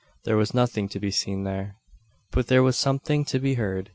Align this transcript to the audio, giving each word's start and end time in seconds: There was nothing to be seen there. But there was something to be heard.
There 0.23 0.35
was 0.35 0.55
nothing 0.55 0.89
to 0.89 0.99
be 0.99 1.11
seen 1.11 1.43
there. 1.43 1.75
But 2.31 2.47
there 2.47 2.63
was 2.63 2.75
something 2.75 3.23
to 3.25 3.37
be 3.37 3.53
heard. 3.53 3.89